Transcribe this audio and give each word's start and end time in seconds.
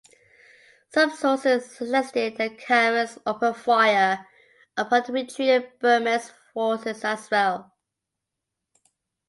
Some 0.89 1.11
sources 1.11 1.75
suggested 1.77 2.35
the 2.35 2.49
Karens 2.49 3.19
opened 3.23 3.55
fire 3.55 4.27
upon 4.75 5.03
the 5.05 5.13
retreating 5.13 5.69
Burmese 5.79 6.31
forces 6.55 7.03
as 7.03 7.29
well. 7.29 7.71